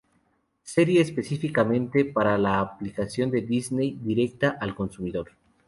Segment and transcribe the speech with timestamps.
[0.63, 5.33] Serie específicamente para la aplicación de Disney directa al consumidor.